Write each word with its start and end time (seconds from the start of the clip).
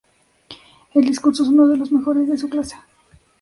El 0.95 1.05
discurso 1.05 1.43
es 1.43 1.49
uno 1.49 1.67
de 1.67 1.77
los 1.77 1.91
mejores 1.91 2.27
de 2.27 2.35
su 2.35 2.49
clase. 2.49 2.75